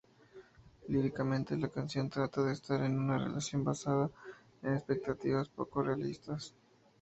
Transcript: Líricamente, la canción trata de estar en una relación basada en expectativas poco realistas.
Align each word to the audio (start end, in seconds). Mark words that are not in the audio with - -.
Líricamente, 0.87 1.55
la 1.57 1.69
canción 1.69 2.09
trata 2.09 2.41
de 2.41 2.53
estar 2.53 2.81
en 2.83 2.97
una 2.97 3.19
relación 3.19 3.63
basada 3.63 4.09
en 4.63 4.73
expectativas 4.73 5.47
poco 5.49 5.83
realistas. 5.83 6.55